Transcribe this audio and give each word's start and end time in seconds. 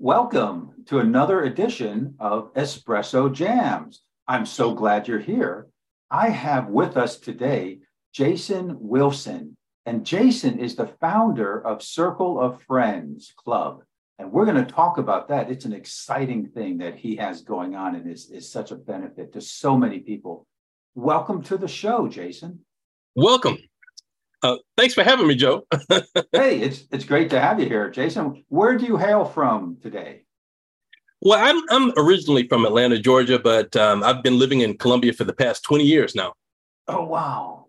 Welcome 0.00 0.84
to 0.86 1.00
another 1.00 1.42
edition 1.42 2.14
of 2.20 2.54
Espresso 2.54 3.32
Jams. 3.32 4.02
I'm 4.28 4.46
so 4.46 4.72
glad 4.72 5.08
you're 5.08 5.18
here. 5.18 5.66
I 6.08 6.28
have 6.28 6.68
with 6.68 6.96
us 6.96 7.18
today 7.18 7.80
Jason 8.12 8.76
Wilson, 8.78 9.56
and 9.86 10.06
Jason 10.06 10.60
is 10.60 10.76
the 10.76 10.86
founder 11.00 11.66
of 11.66 11.82
Circle 11.82 12.40
of 12.40 12.62
Friends 12.62 13.34
Club. 13.36 13.82
And 14.20 14.30
we're 14.30 14.44
going 14.44 14.64
to 14.64 14.72
talk 14.72 14.98
about 14.98 15.26
that. 15.30 15.50
It's 15.50 15.64
an 15.64 15.72
exciting 15.72 16.46
thing 16.46 16.78
that 16.78 16.94
he 16.94 17.16
has 17.16 17.42
going 17.42 17.74
on 17.74 17.96
and 17.96 18.08
is, 18.08 18.30
is 18.30 18.48
such 18.48 18.70
a 18.70 18.76
benefit 18.76 19.32
to 19.32 19.40
so 19.40 19.76
many 19.76 19.98
people. 19.98 20.46
Welcome 20.94 21.42
to 21.42 21.58
the 21.58 21.66
show, 21.66 22.06
Jason. 22.06 22.60
Welcome. 23.16 23.58
Uh, 24.42 24.56
thanks 24.76 24.94
for 24.94 25.02
having 25.02 25.26
me, 25.26 25.34
Joe. 25.34 25.66
hey, 26.32 26.60
it's 26.60 26.84
it's 26.92 27.04
great 27.04 27.30
to 27.30 27.40
have 27.40 27.58
you 27.58 27.66
here, 27.66 27.90
Jason. 27.90 28.44
Where 28.48 28.76
do 28.76 28.86
you 28.86 28.96
hail 28.96 29.24
from 29.24 29.78
today? 29.82 30.22
Well, 31.20 31.38
I'm 31.38 31.62
I'm 31.70 31.92
originally 31.96 32.46
from 32.46 32.64
Atlanta, 32.64 32.98
Georgia, 32.98 33.38
but 33.38 33.74
um, 33.76 34.04
I've 34.04 34.22
been 34.22 34.38
living 34.38 34.60
in 34.60 34.78
Colombia 34.78 35.12
for 35.12 35.24
the 35.24 35.32
past 35.32 35.64
20 35.64 35.84
years 35.84 36.14
now. 36.14 36.34
Oh 36.86 37.04
wow! 37.04 37.66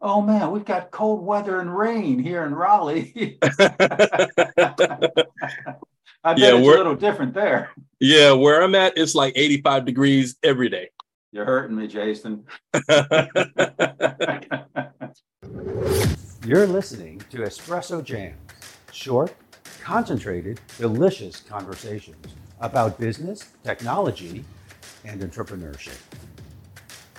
Oh 0.00 0.22
man, 0.22 0.52
we've 0.52 0.64
got 0.64 0.92
cold 0.92 1.24
weather 1.24 1.60
and 1.60 1.76
rain 1.76 2.20
here 2.20 2.44
in 2.44 2.54
Raleigh. 2.54 3.38
I 6.24 6.34
bet 6.34 6.38
yeah, 6.38 6.54
it's 6.54 6.66
a 6.66 6.70
little 6.70 6.94
different 6.94 7.34
there. 7.34 7.70
Yeah, 7.98 8.32
where 8.32 8.62
I'm 8.62 8.76
at, 8.76 8.96
it's 8.96 9.16
like 9.16 9.32
85 9.34 9.84
degrees 9.84 10.36
every 10.44 10.68
day. 10.68 10.90
You're 11.32 11.46
hurting 11.46 11.76
me, 11.76 11.88
Jason. 11.88 12.44
You're 16.44 16.66
listening 16.66 17.22
to 17.30 17.38
Espresso 17.38 18.04
Jams, 18.04 18.36
short, 18.92 19.34
concentrated, 19.80 20.60
delicious 20.78 21.40
conversations 21.40 22.26
about 22.60 22.98
business, 22.98 23.48
technology, 23.64 24.44
and 25.06 25.22
entrepreneurship. 25.22 25.96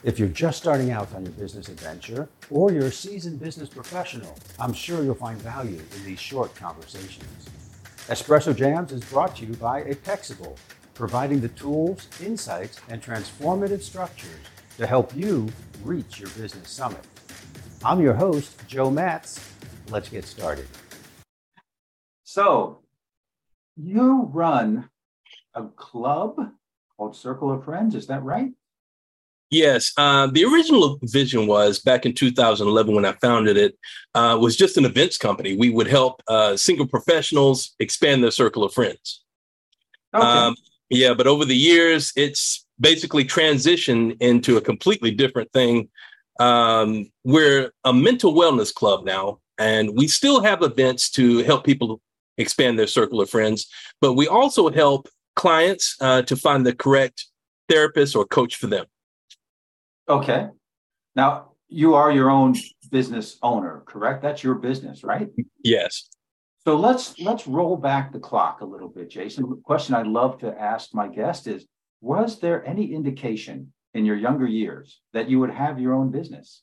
If 0.03 0.19
you're 0.19 0.27
just 0.27 0.59
starting 0.59 0.91
out 0.91 1.11
on 1.15 1.25
your 1.25 1.33
business 1.33 1.69
adventure 1.69 2.29
or 2.51 2.71
you're 2.71 2.85
a 2.87 2.91
seasoned 2.91 3.39
business 3.39 3.69
professional, 3.69 4.37
I'm 4.59 4.73
sure 4.73 5.03
you'll 5.03 5.15
find 5.15 5.41
value 5.41 5.81
in 5.95 6.05
these 6.05 6.19
short 6.19 6.53
conversations. 6.55 7.49
Espresso 8.09 8.55
Jams 8.55 8.91
is 8.91 9.03
brought 9.05 9.35
to 9.37 9.45
you 9.45 9.53
by 9.55 9.79
Apexible 9.79 10.57
providing 10.93 11.39
the 11.41 11.49
tools, 11.49 12.07
insights, 12.21 12.79
and 12.89 13.01
transformative 13.01 13.81
structures 13.81 14.39
to 14.77 14.87
help 14.87 15.15
you 15.15 15.47
reach 15.83 16.19
your 16.19 16.29
business 16.29 16.69
summit. 16.69 17.05
I'm 17.83 18.01
your 18.01 18.13
host, 18.13 18.61
Joe 18.67 18.89
Matz. 18.89 19.39
Let's 19.89 20.09
get 20.09 20.25
started. 20.25 20.67
So, 22.23 22.79
you 23.75 24.29
run 24.31 24.89
a 25.53 25.63
club 25.63 26.37
called 26.95 27.15
Circle 27.15 27.51
of 27.51 27.65
Friends, 27.65 27.95
is 27.95 28.07
that 28.07 28.23
right? 28.23 28.51
Yes. 29.49 29.93
Uh, 29.97 30.27
the 30.27 30.45
original 30.45 30.97
vision 31.03 31.45
was 31.45 31.79
back 31.79 32.07
in 32.07 32.13
2011 32.13 32.95
when 32.95 33.05
I 33.05 33.11
founded 33.13 33.55
it, 33.55 33.77
uh, 34.15 34.35
was 34.41 34.55
just 34.55 34.77
an 34.77 34.85
events 34.85 35.17
company. 35.17 35.55
We 35.55 35.69
would 35.69 35.85
help 35.85 36.23
uh, 36.27 36.57
single 36.57 36.87
professionals 36.87 37.75
expand 37.79 38.23
their 38.23 38.31
circle 38.31 38.63
of 38.63 38.73
friends. 38.73 39.23
Okay. 40.15 40.25
Um, 40.25 40.55
yeah, 40.93 41.13
but 41.13 41.27
over 41.27 41.45
the 41.45 41.55
years, 41.55 42.11
it's 42.15 42.65
basically 42.79 43.25
transitioned 43.25 44.17
into 44.21 44.57
a 44.57 44.61
completely 44.61 45.11
different 45.11 45.51
thing. 45.53 45.89
Um, 46.39 47.11
we're 47.23 47.71
a 47.83 47.93
mental 47.93 48.33
wellness 48.33 48.73
club 48.73 49.05
now, 49.05 49.39
and 49.57 49.91
we 49.95 50.07
still 50.07 50.41
have 50.41 50.63
events 50.63 51.09
to 51.11 51.43
help 51.43 51.63
people 51.63 52.01
expand 52.37 52.79
their 52.79 52.87
circle 52.87 53.21
of 53.21 53.29
friends, 53.29 53.67
but 54.01 54.13
we 54.13 54.27
also 54.27 54.69
help 54.69 55.07
clients 55.35 55.95
uh, 56.01 56.21
to 56.23 56.35
find 56.35 56.65
the 56.65 56.75
correct 56.75 57.27
therapist 57.69 58.15
or 58.15 58.25
coach 58.25 58.55
for 58.55 58.67
them. 58.67 58.85
Okay. 60.09 60.47
Now, 61.15 61.53
you 61.69 61.93
are 61.95 62.11
your 62.11 62.29
own 62.29 62.55
business 62.89 63.37
owner, 63.41 63.83
correct? 63.85 64.21
That's 64.21 64.43
your 64.43 64.55
business, 64.55 65.03
right? 65.03 65.29
Yes. 65.63 66.09
So 66.65 66.77
let's 66.77 67.19
let's 67.19 67.45
roll 67.45 67.75
back 67.75 68.13
the 68.13 68.19
clock 68.19 68.61
a 68.61 68.65
little 68.65 68.87
bit, 68.87 69.09
Jason. 69.09 69.49
The 69.49 69.55
question 69.57 69.95
I'd 69.95 70.07
love 70.07 70.39
to 70.39 70.59
ask 70.59 70.93
my 70.93 71.07
guest 71.07 71.47
is: 71.47 71.65
Was 71.99 72.39
there 72.39 72.65
any 72.65 72.93
indication 72.93 73.73
in 73.93 74.05
your 74.05 74.15
younger 74.15 74.47
years 74.47 75.01
that 75.11 75.29
you 75.29 75.39
would 75.39 75.51
have 75.51 75.79
your 75.79 75.93
own 75.93 76.09
business? 76.09 76.61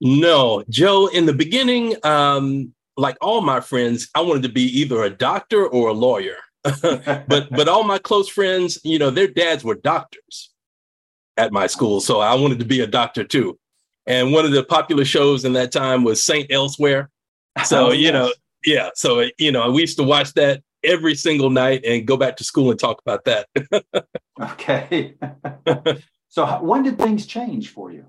No, 0.00 0.62
Joe. 0.68 1.08
In 1.08 1.26
the 1.26 1.32
beginning, 1.32 1.96
um, 2.04 2.72
like 2.96 3.16
all 3.20 3.40
my 3.40 3.60
friends, 3.60 4.08
I 4.14 4.20
wanted 4.20 4.44
to 4.44 4.48
be 4.48 4.62
either 4.80 5.02
a 5.02 5.10
doctor 5.10 5.66
or 5.66 5.88
a 5.88 5.92
lawyer. 5.92 6.36
but 6.62 7.48
but 7.50 7.68
all 7.68 7.82
my 7.82 7.98
close 7.98 8.28
friends, 8.28 8.78
you 8.84 9.00
know, 9.00 9.10
their 9.10 9.28
dads 9.28 9.64
were 9.64 9.74
doctors 9.74 10.50
at 11.36 11.52
my 11.52 11.66
school, 11.66 12.00
so 12.00 12.20
I 12.20 12.34
wanted 12.34 12.60
to 12.60 12.64
be 12.64 12.80
a 12.80 12.86
doctor 12.86 13.24
too. 13.24 13.58
And 14.06 14.32
one 14.32 14.44
of 14.44 14.52
the 14.52 14.62
popular 14.62 15.04
shows 15.04 15.44
in 15.44 15.52
that 15.54 15.72
time 15.72 16.04
was 16.04 16.24
Saint 16.24 16.52
Elsewhere. 16.52 17.10
So 17.64 17.88
oh, 17.88 17.90
you 17.90 18.12
know, 18.12 18.30
yeah. 18.68 18.90
So, 18.94 19.24
you 19.38 19.50
know, 19.50 19.70
we 19.70 19.80
used 19.80 19.96
to 19.96 20.02
watch 20.02 20.34
that 20.34 20.62
every 20.84 21.14
single 21.14 21.50
night 21.50 21.84
and 21.84 22.06
go 22.06 22.16
back 22.16 22.36
to 22.36 22.44
school 22.44 22.70
and 22.70 22.78
talk 22.78 23.00
about 23.00 23.24
that. 23.24 23.48
okay. 24.40 25.14
so, 26.28 26.46
when 26.62 26.82
did 26.82 26.98
things 26.98 27.26
change 27.26 27.70
for 27.70 27.90
you? 27.90 28.04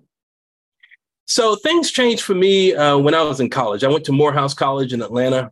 So, 1.26 1.56
things 1.56 1.92
changed 1.92 2.24
for 2.24 2.36
me 2.36 2.76
uh, 2.76 2.98
when 2.98 3.14
I 3.14 3.24
was 3.24 3.40
in 3.40 3.50
college. 3.50 3.84
I 3.84 3.88
went 3.88 4.04
to 4.06 4.12
Morehouse 4.12 4.54
College 4.54 4.94
in 4.94 5.02
Atlanta. 5.02 5.52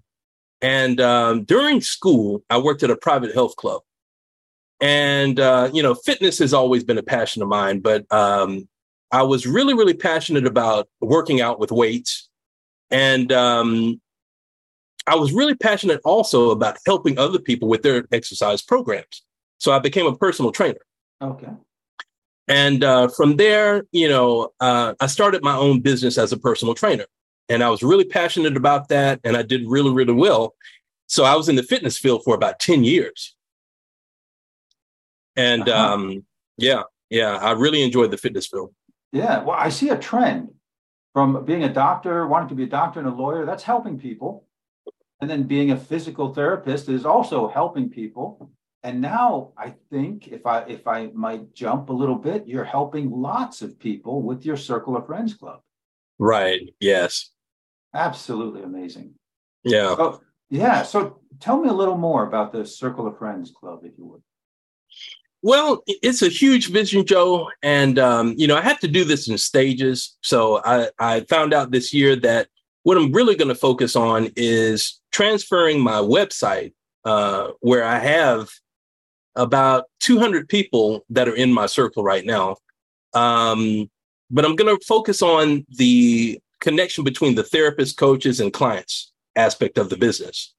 And 0.62 1.00
um, 1.00 1.44
during 1.44 1.81
school, 1.81 2.44
I 2.50 2.57
worked 2.57 2.84
at 2.84 2.89
a 2.89 2.97
private 2.97 3.34
health 3.34 3.56
club. 3.56 3.84
And, 4.81 5.39
uh, 5.39 5.69
you 5.72 5.84
know, 5.84 5.95
fitness 5.95 6.39
has 6.39 6.53
always 6.53 6.84
been 6.84 6.97
a 6.97 7.03
passion 7.03 7.41
of 7.41 7.47
mine, 7.47 7.79
but 7.79 8.12
um, 8.12 8.68
I 9.12 9.24
was 9.24 9.47
really, 9.47 9.74
really 9.74 9.94
passionate 9.94 10.45
about 10.45 10.88
working 11.00 11.41
out 11.41 11.59
with 11.59 11.72
weights. 11.72 12.29
And 12.89 13.31
um, 13.31 14.01
I 15.07 15.16
was 15.16 15.31
really 15.31 15.56
passionate 15.56 16.01
also 16.03 16.51
about 16.51 16.78
helping 16.85 17.18
other 17.18 17.40
people 17.40 17.69
with 17.69 17.81
their 17.81 18.06
exercise 18.12 18.62
programs. 18.62 19.23
So 19.57 19.72
I 19.72 19.79
became 19.79 20.06
a 20.06 20.16
personal 20.16 20.51
trainer. 20.51 20.79
Okay. 21.22 21.47
And 22.50 22.84
uh, 22.84 23.07
from 23.07 23.38
there, 23.38 23.84
you 23.91 24.07
know, 24.09 24.53
uh, 24.59 24.94
I 25.00 25.07
started 25.07 25.44
my 25.44 25.56
own 25.56 25.79
business 25.79 26.18
as 26.18 26.31
a 26.31 26.38
personal 26.38 26.73
trainer. 26.73 27.06
And 27.50 27.63
I 27.63 27.69
was 27.69 27.81
really 27.81 28.03
passionate 28.03 28.57
about 28.57 28.90
that. 28.90 29.22
And 29.23 29.38
I 29.38 29.44
did 29.44 29.63
really, 29.66 29.91
really 29.91 30.13
well. 30.13 30.56
So 31.07 31.24
I 31.24 31.35
was 31.35 31.47
in 31.47 31.56
the 31.56 31.63
fitness 31.63 31.97
field 31.97 32.24
for 32.24 32.35
about 32.35 32.59
10 32.59 32.84
years. 32.84 33.35
And 35.38 35.69
uh-huh. 35.69 35.94
um, 35.94 36.25
yeah, 36.57 36.84
yeah, 37.09 37.38
I 37.38 37.51
really 37.51 37.81
enjoyed 37.81 38.12
the 38.12 38.18
fitness 38.18 38.47
field. 38.47 38.74
Yeah. 39.13 39.44
Well, 39.44 39.56
I 39.57 39.69
see 39.69 39.89
a 39.89 39.97
trend 39.97 40.50
from 41.13 41.45
being 41.45 41.63
a 41.63 41.72
doctor, 41.72 42.28
wanting 42.28 42.50
to 42.50 42.56
be 42.56 42.63
a 42.63 42.68
doctor 42.68 43.00
and 43.00 43.07
a 43.07 43.12
lawyer. 43.12 43.45
That's 43.45 43.63
helping 43.63 43.97
people 43.97 44.46
and 45.19 45.29
then 45.29 45.44
being 45.44 45.72
a 45.72 45.78
physical 45.78 46.33
therapist 46.33 46.89
is 46.89 47.05
also 47.05 47.47
helping 47.47 47.89
people. 47.89 48.51
And 48.83 49.01
now 49.01 49.51
i 49.57 49.73
think 49.89 50.28
if 50.28 50.45
i 50.45 50.59
if 50.61 50.88
i 50.88 51.07
might 51.13 51.53
jump 51.53 51.89
a 51.89 51.94
little 51.94 52.16
bit 52.16 52.47
you're 52.47 52.63
helping 52.63 53.09
lots 53.09 53.61
of 53.61 53.79
people 53.79 54.22
with 54.22 54.45
your 54.45 54.56
circle 54.56 54.95
of 54.95 55.07
friends 55.07 55.33
club. 55.33 55.61
Right. 56.19 56.61
Yes. 56.79 57.31
Absolutely 57.94 58.63
amazing. 58.63 59.16
Yeah. 59.63 59.95
Oh 59.97 60.22
yeah. 60.50 60.83
So 60.83 61.19
tell 61.39 61.59
me 61.59 61.69
a 61.69 61.73
little 61.73 61.97
more 61.97 62.27
about 62.27 62.53
the 62.53 62.66
circle 62.66 63.07
of 63.07 63.17
friends 63.17 63.51
club 63.51 63.79
if 63.83 63.94
you 63.97 64.06
would. 64.06 64.22
Well, 65.41 65.83
it's 65.88 66.22
a 66.22 66.29
huge 66.29 66.69
vision, 66.72 67.06
Joe, 67.06 67.50
and 67.61 68.00
um, 68.00 68.35
you 68.38 68.47
know 68.47 68.57
I 68.57 68.61
had 68.61 68.79
to 68.81 68.88
do 68.88 69.03
this 69.03 69.27
in 69.27 69.38
stages. 69.38 70.17
So 70.22 70.61
I, 70.63 70.89
I 71.00 71.22
found 71.22 71.53
out 71.53 71.72
this 71.72 71.94
year 71.94 72.16
that 72.17 72.47
what 72.83 72.97
I'm 72.97 73.11
really 73.11 73.35
going 73.35 73.50
to 73.50 73.56
focus 73.56 73.95
on 73.95 74.29
is 74.35 75.00
transferring 75.17 75.79
my 75.79 75.97
website, 75.97 76.73
uh, 77.03 77.47
where 77.61 77.83
I 77.83 77.97
have 77.97 78.51
about 79.36 79.86
200 80.01 80.47
people 80.47 81.03
that 81.09 81.27
are 81.27 81.36
in 81.36 81.51
my 81.51 81.65
circle 81.65 82.03
right 82.03 82.24
now. 82.24 82.57
Um, 83.15 83.89
but 84.30 84.45
I'm 84.45 84.56
going 84.56 84.77
to 84.77 84.86
focus 84.86 85.24
on 85.24 85.65
the 85.69 86.39
connection 86.62 87.03
between 87.03 87.33
the 87.33 87.41
therapist, 87.41 87.97
coaches, 87.97 88.39
and 88.39 88.53
clients 88.53 89.12
aspect 89.36 89.80
of 89.80 89.89
the 89.89 89.97
business. 89.97 90.53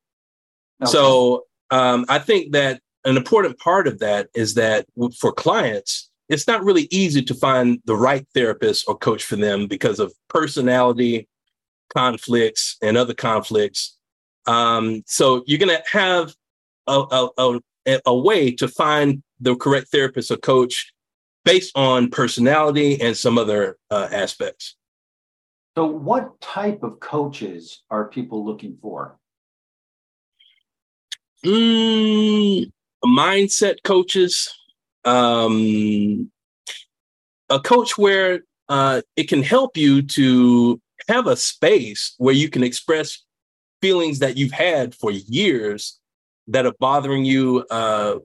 Okay. 0.82 0.90
So 0.90 1.44
um, 1.70 2.04
I 2.08 2.18
think 2.18 2.50
that 2.50 2.80
an 3.04 3.16
important 3.16 3.58
part 3.58 3.86
of 3.86 4.00
that 4.00 4.28
is 4.34 4.54
that 4.54 4.86
for 5.20 5.30
clients, 5.30 6.10
it's 6.28 6.48
not 6.48 6.64
really 6.64 6.88
easy 6.90 7.22
to 7.22 7.34
find 7.34 7.80
the 7.84 7.94
right 7.94 8.26
therapist 8.34 8.88
or 8.88 8.98
coach 8.98 9.22
for 9.22 9.36
them 9.36 9.68
because 9.68 10.00
of 10.00 10.12
personality, 10.28 11.28
conflicts 11.94 12.76
and 12.82 12.96
other 12.96 13.14
conflicts. 13.14 13.97
Um, 14.48 15.02
so 15.06 15.44
you're 15.46 15.58
going 15.58 15.76
to 15.76 15.82
have 15.92 16.34
a, 16.86 17.28
a, 17.38 17.60
a, 17.86 18.00
a 18.06 18.16
way 18.16 18.50
to 18.52 18.66
find 18.66 19.22
the 19.40 19.54
correct 19.54 19.88
therapist 19.92 20.30
or 20.30 20.38
coach 20.38 20.90
based 21.44 21.70
on 21.76 22.08
personality 22.08 23.00
and 23.00 23.16
some 23.16 23.36
other 23.36 23.76
uh, 23.90 24.08
aspects. 24.10 24.74
So, 25.76 25.84
what 25.84 26.40
type 26.40 26.82
of 26.82 26.98
coaches 26.98 27.82
are 27.90 28.08
people 28.08 28.44
looking 28.44 28.78
for? 28.82 29.18
Mm, 31.44 32.70
mindset 33.04 33.76
coaches, 33.84 34.52
um, 35.04 36.32
a 37.48 37.60
coach 37.60 37.96
where 37.96 38.40
uh, 38.68 39.02
it 39.14 39.28
can 39.28 39.42
help 39.42 39.76
you 39.76 40.02
to 40.02 40.80
have 41.08 41.26
a 41.26 41.36
space 41.36 42.14
where 42.18 42.34
you 42.34 42.48
can 42.48 42.64
express 42.64 43.24
feelings 43.80 44.18
that 44.20 44.36
you've 44.36 44.52
had 44.52 44.94
for 44.94 45.10
years 45.10 45.98
that 46.48 46.66
are 46.66 46.74
bothering 46.78 47.24
you 47.24 47.64
uh, 47.70 48.16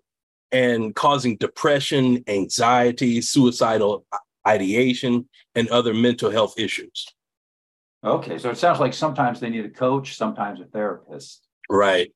and 0.52 0.96
causing 0.96 1.36
depression, 1.38 2.24
anxiety, 2.28 3.22
suicidal 3.22 4.06
ideation, 4.48 5.28
and 5.56 5.68
other 5.70 5.94
mental 5.94 6.32
health 6.32 6.54
issues. 6.58 7.06
Okay, 8.04 8.38
so 8.38 8.50
it 8.50 8.58
sounds 8.58 8.80
like 8.80 8.94
sometimes 8.94 9.40
they 9.40 9.50
need 9.50 9.66
a 9.66 9.70
coach, 9.70 10.16
sometimes 10.16 10.60
a 10.60 10.66
therapist. 10.66 11.48
Right. 11.70 12.14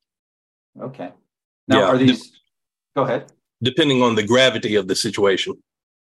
Okay. 0.79 1.11
Now, 1.67 1.79
yeah. 1.79 1.85
are 1.85 1.97
these? 1.97 2.41
Go 2.95 3.03
ahead. 3.03 3.31
Depending 3.63 4.01
on 4.03 4.15
the 4.15 4.23
gravity 4.23 4.75
of 4.75 4.87
the 4.87 4.95
situation. 4.95 5.55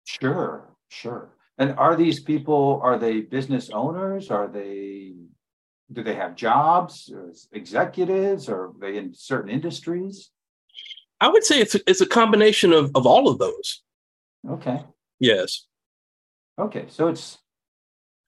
Sure, 0.05 0.69
sure. 0.88 1.31
And 1.58 1.73
are 1.79 1.96
these 1.96 2.20
people? 2.20 2.81
Are 2.82 2.99
they 2.99 3.20
business 3.20 3.70
owners? 3.70 4.31
Are 4.31 4.49
they? 4.49 5.14
Do 5.92 6.02
they 6.02 6.14
have 6.14 6.34
jobs? 6.34 7.10
Or 7.14 7.32
executives? 7.52 8.48
Or 8.48 8.66
are 8.66 8.72
they 8.80 8.96
in 8.96 9.14
certain 9.14 9.50
industries? 9.50 10.30
I 11.20 11.28
would 11.28 11.44
say 11.44 11.60
it's 11.60 11.74
a, 11.74 11.80
it's 11.86 12.00
a 12.00 12.06
combination 12.06 12.72
of 12.72 12.90
of 12.94 13.06
all 13.06 13.28
of 13.28 13.38
those. 13.38 13.82
Okay. 14.48 14.84
Yes. 15.20 15.66
Okay, 16.58 16.86
so 16.88 17.08
it's 17.08 17.38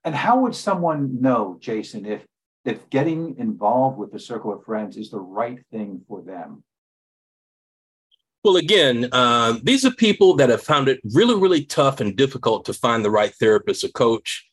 and 0.05 0.15
how 0.15 0.41
would 0.41 0.55
someone 0.55 1.21
know, 1.21 1.59
Jason, 1.61 2.07
if 2.07 2.23
if 2.65 2.89
getting 2.91 3.37
involved 3.39 3.99
with 3.99 4.13
the 4.13 4.19
circle 4.19 4.53
of 4.53 4.65
friends 4.65 4.97
is 4.97 5.11
the 5.11 5.21
right 5.21 5.59
thing 5.71 6.03
for 6.09 6.23
them? 6.23 6.63
Well, 8.45 8.57
again, 8.57 9.09
uh, 9.11 9.59
these 9.63 9.85
are 9.87 9.91
people 9.91 10.37
that 10.37 10.51
have 10.51 10.63
found 10.63 10.89
it 10.89 11.01
really, 11.13 11.35
really 11.35 11.65
tough 11.65 12.01
and 12.01 12.15
difficult 12.15 12.67
to 12.67 12.75
find 12.75 13.05
the 13.05 13.11
right 13.11 13.35
therapist 13.35 13.85
or 13.85 13.89
coach. 13.89 14.47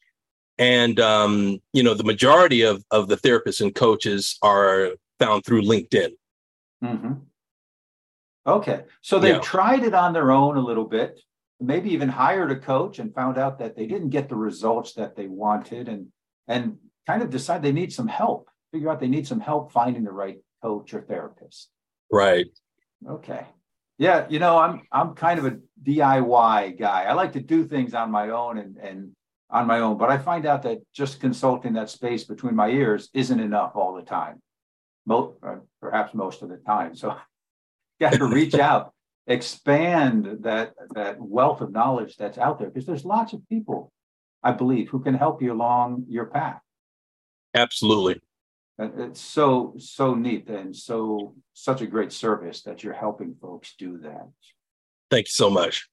And, 0.62 1.00
um, 1.00 1.58
you 1.74 1.82
know, 1.82 1.96
the 1.96 2.04
majority 2.04 2.62
of, 2.62 2.86
of 2.92 3.08
the 3.08 3.18
therapists 3.18 3.62
and 3.62 3.74
coaches 3.74 4.38
are 4.44 4.92
found 5.18 5.44
through 5.44 5.64
LinkedIn. 5.64 6.12
Mm-hmm. 6.84 7.14
Okay. 8.46 8.84
So 9.02 9.18
they've 9.18 9.36
yeah. 9.36 9.42
tried 9.42 9.84
it 9.84 9.96
on 9.96 10.14
their 10.14 10.30
own 10.30 10.58
a 10.58 10.62
little 10.62 10.86
bit, 10.86 11.20
maybe 11.60 11.90
even 11.90 12.10
hired 12.10 12.52
a 12.52 12.56
coach 12.56 13.00
and 13.00 13.12
found 13.16 13.40
out 13.40 13.58
that 13.58 13.76
they 13.76 13.88
didn't 13.88 14.12
get 14.12 14.30
the 14.30 14.36
results 14.36 14.94
that 14.94 15.16
they 15.16 15.26
wanted 15.26 15.90
and, 15.90 16.10
and 16.48 16.78
kind 17.08 17.24
of 17.24 17.32
decide 17.32 17.64
they 17.64 17.72
need 17.72 17.92
some 17.92 18.08
help, 18.08 18.48
figure 18.72 18.92
out 18.92 19.00
they 19.00 19.08
need 19.08 19.26
some 19.26 19.40
help 19.40 19.72
finding 19.72 20.04
the 20.04 20.12
right 20.12 20.38
coach 20.62 20.94
or 20.94 21.02
therapist. 21.02 21.72
Right. 22.12 22.56
Okay. 23.10 23.48
Yeah, 23.98 24.28
you 24.30 24.38
know, 24.38 24.60
I'm 24.60 24.82
I'm 24.92 25.16
kind 25.16 25.40
of 25.40 25.46
a 25.46 25.60
DIY 25.84 26.80
guy. 26.80 27.04
I 27.04 27.14
like 27.14 27.34
to 27.34 27.40
do 27.40 27.66
things 27.66 27.94
on 27.96 28.12
my 28.12 28.30
own 28.30 28.58
and 28.58 28.78
and 28.78 29.12
on 29.52 29.68
my 29.68 29.80
own, 29.80 29.98
but 29.98 30.10
I 30.10 30.18
find 30.18 30.46
out 30.46 30.64
that 30.64 30.80
just 30.94 31.20
consulting 31.20 31.74
that 31.74 31.90
space 31.90 32.24
between 32.24 32.56
my 32.56 32.70
ears 32.70 33.10
isn't 33.14 33.40
enough 33.40 33.76
all 33.76 33.94
the 33.96 34.02
time. 34.02 34.42
Most, 35.06 35.38
uh, 35.44 35.58
perhaps 35.82 36.14
most 36.14 36.42
of 36.42 36.50
the 36.50 36.58
time. 36.58 36.96
So, 36.96 37.16
got 38.00 38.14
to 38.14 38.26
reach 38.26 38.56
out, 38.56 38.94
expand 39.28 40.40
that 40.42 40.74
that 40.96 41.20
wealth 41.20 41.62
of 41.62 41.72
knowledge 41.72 42.16
that's 42.18 42.38
out 42.38 42.60
there 42.60 42.70
because 42.70 42.86
there's 42.86 43.06
lots 43.06 43.34
of 43.34 43.48
people, 43.50 43.92
I 44.42 44.52
believe, 44.52 44.90
who 44.90 45.00
can 45.00 45.16
help 45.16 45.42
you 45.42 45.54
along 45.54 46.06
your 46.08 46.26
path. 46.26 46.62
Absolutely. 47.54 48.22
It's 48.80 49.22
so 49.22 49.76
so 49.78 50.16
neat 50.16 50.50
and 50.50 50.76
so 50.76 51.36
such 51.54 51.82
a 51.82 51.88
great 51.88 52.12
service 52.12 52.64
that 52.64 52.84
you're 52.84 52.94
helping 52.94 53.36
folks 53.40 53.76
do 53.78 53.98
that. 54.00 54.30
Thank 55.12 55.28
you 55.28 55.32
so 55.32 55.50
much. 55.50 55.88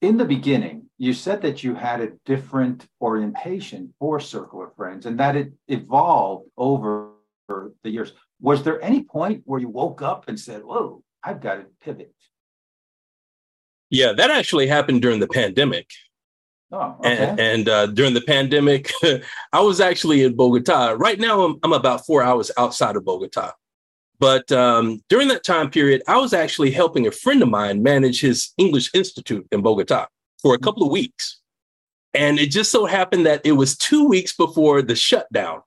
In 0.00 0.16
the 0.16 0.24
beginning, 0.24 0.86
you 0.96 1.12
said 1.12 1.42
that 1.42 1.62
you 1.62 1.74
had 1.74 2.00
a 2.00 2.12
different 2.24 2.86
orientation 3.00 3.92
for 3.98 4.18
Circle 4.18 4.62
of 4.62 4.74
Friends 4.74 5.04
and 5.06 5.18
that 5.20 5.36
it 5.36 5.52
evolved 5.68 6.48
over 6.56 7.10
the 7.48 7.90
years. 7.90 8.12
Was 8.40 8.62
there 8.62 8.82
any 8.82 9.02
point 9.02 9.42
where 9.44 9.60
you 9.60 9.68
woke 9.68 10.00
up 10.00 10.28
and 10.28 10.40
said, 10.40 10.62
Whoa, 10.62 11.02
I've 11.22 11.40
got 11.40 11.56
to 11.56 11.66
pivot? 11.82 12.14
Yeah, 13.90 14.12
that 14.12 14.30
actually 14.30 14.68
happened 14.68 15.02
during 15.02 15.20
the 15.20 15.28
pandemic. 15.28 15.90
Oh, 16.72 16.96
okay. 17.00 17.16
And, 17.16 17.40
and 17.40 17.68
uh, 17.68 17.86
during 17.86 18.14
the 18.14 18.20
pandemic, 18.20 18.92
I 19.52 19.60
was 19.60 19.80
actually 19.80 20.22
in 20.22 20.36
Bogota. 20.36 20.92
Right 20.96 21.18
now, 21.18 21.42
I'm, 21.42 21.58
I'm 21.64 21.72
about 21.72 22.06
four 22.06 22.22
hours 22.22 22.50
outside 22.56 22.96
of 22.96 23.04
Bogota. 23.04 23.52
But 24.20 24.52
um, 24.52 25.02
during 25.08 25.28
that 25.28 25.44
time 25.44 25.70
period, 25.70 26.02
I 26.06 26.18
was 26.18 26.34
actually 26.34 26.70
helping 26.70 27.06
a 27.06 27.10
friend 27.10 27.42
of 27.42 27.48
mine 27.48 27.82
manage 27.82 28.20
his 28.20 28.52
English 28.58 28.90
Institute 28.94 29.48
in 29.50 29.62
Bogota 29.62 30.06
for 30.40 30.54
a 30.54 30.56
mm-hmm. 30.56 30.64
couple 30.64 30.84
of 30.84 30.92
weeks. 30.92 31.40
And 32.12 32.38
it 32.38 32.50
just 32.50 32.70
so 32.70 32.84
happened 32.86 33.24
that 33.26 33.40
it 33.44 33.52
was 33.52 33.76
two 33.76 34.06
weeks 34.06 34.36
before 34.36 34.82
the 34.82 34.94
shutdown. 34.94 35.62